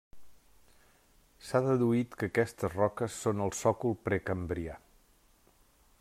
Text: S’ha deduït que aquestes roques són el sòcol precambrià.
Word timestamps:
S’ha 1.49 1.61
deduït 1.67 2.17
que 2.21 2.29
aquestes 2.31 2.73
roques 2.79 3.19
són 3.25 3.43
el 3.47 3.53
sòcol 3.59 3.95
precambrià. 4.09 4.79